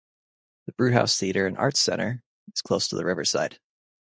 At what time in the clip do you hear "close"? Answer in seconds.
2.63-2.87